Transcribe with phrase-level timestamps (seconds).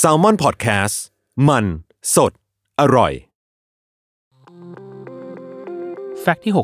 [0.00, 0.96] s a l ม o n PODCAST
[1.48, 1.64] มัน
[2.14, 2.32] สด
[2.80, 3.12] อร่อย
[6.20, 6.56] แฟกต์ที่ 689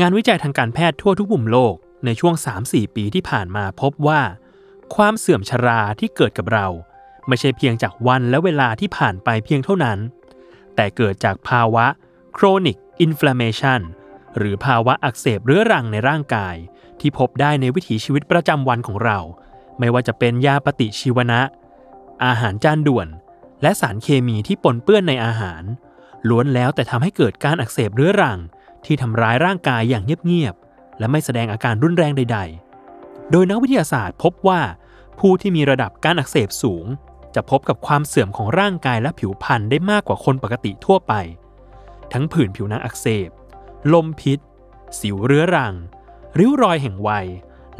[0.00, 4.20] งานวิจัยทางการแพทย์ทั่วทุกมุมโลกในช่วง 3-4 ปีที่ผ่านมาพบว่า
[4.94, 6.66] ความเสื่อมชราที่เกิดกับเรา
[7.28, 9.98] ไม่ใช่เพียงจากวันและเวลาที่ผ่านไปเพียงเท่านั้น
[10.74, 11.86] แต่เกิดจากภาวะ
[12.36, 13.80] chronic inflammation
[14.38, 16.56] หรือภาวะอักเสบเรื้อรังในร่างกาย
[17.00, 19.18] ที่พบได้ในวิถีชีวิตประจำวันของเรา
[19.78, 21.40] ไม่ว่าจะเป็นยาปฏิชีวนะ
[22.24, 23.08] อาหารจานด่วน
[23.62, 25.62] และสารเคมีที่ปนเปื้อนในอาหาร
[26.28, 28.38] ล้วนแล้วแต่ทำให้เกิดการอักเสบเรื้อรัง
[28.84, 32.38] ที่ทำร้ายร่างกายอย่างเงียบๆและไม่แสดงอาการรุนแรงใด
[32.84, 34.60] ๆ โดยนักวิทยาศาสตร์พบว่า
[35.20, 36.86] ผู้ที่มีระดับการอักเสบสูง
[37.34, 41.12] จะพบกับความเสื่อมของร่างกายและผิวพรรณได้มากกว่าคนปกติทั่วไป
[42.12, 43.28] ทั้งผื่นผิวหนังอักเสบ
[43.94, 44.38] ลมพิษ
[45.00, 45.74] สิวเรื้อรัง
[46.38, 47.26] ริ้วรอยแห่งวัย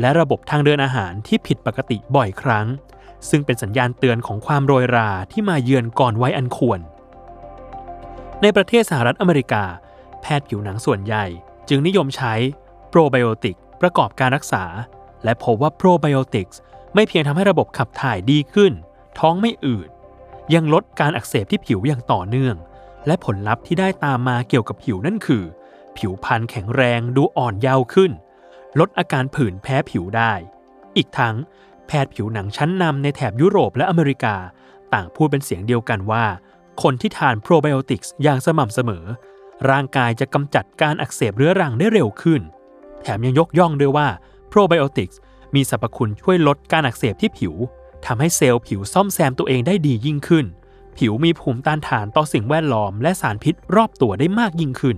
[0.00, 2.66] และระบบทางเดินอาหารที่ผิดปกติบ่อยครั้ง
[3.28, 6.80] ซึ่งเป็นสัญญาณเตือนของความโรยราที่มาเยือนก่อนวัยอันควร
[8.42, 9.64] ในประเทศสหรัฐอเมริกา
[10.22, 11.24] แพทย์ผิวหนังส่วนใหญ่
[11.68, 12.34] จึงนิยมใช้
[12.90, 14.64] โปรไบโอติกประกอบการรักษา
[15.24, 16.60] และพบว่าโปรไบโอติกส์
[16.94, 18.72] ไม่เพียงทำให้ระบบขับถ่ายดีขึ้น
[19.18, 19.88] ท้องไม่อืด
[20.54, 22.56] ยังลดการอักเสบที่ผิวอย่างต่อเนื่อง
[23.06, 25.44] และผลลัพธ์ที่ได้ตามมาเกี่ยวกับผิวนั่นคือ
[25.98, 28.12] ผิวพรรณแข็งแรงดูอ่อนเยาว์ขึ้น
[28.78, 30.32] ลดอาการผื่นแพ้ผิวได้
[30.96, 31.34] อีกทั้ง
[31.86, 34.36] แพทย์ผิวหนังชั้นนำในแถบยุโรปและอเมริกา
[34.92, 36.24] ต่างพูดเป็นเสียงเดียวกันว่า
[36.82, 39.04] คนที่ทานโปรไบโอติกส์อย่างสม่ำเสมอ
[39.70, 42.42] ร่างกายจะกำจัดการอักเสบเรื้อรังได้เร็วขึ้น
[43.02, 44.08] แถมยังยกย่องด้วยว่า
[44.48, 45.20] โปรไบโอติกส์
[45.54, 47.54] มีสรรพคุณช่วยลดการอักเสบที่ผิว
[48.06, 50.46] ทำให้เซลล์ผิวซ่อมแซมตัวเองได้ดียิ่งขึ้น
[50.98, 54.96] ผิวมีภูมิต้านทานต่อสิ่งแวดล้อมและสารพิษรอบตัวได้มากยิ่งขึ้น